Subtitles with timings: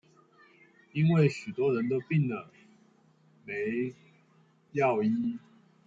[0.93, 2.49] 因為許多人都病了
[3.45, 3.93] 沒
[4.71, 5.37] 藥醫